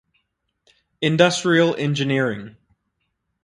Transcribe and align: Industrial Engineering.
Industrial 0.99 1.75
Engineering. 1.77 2.57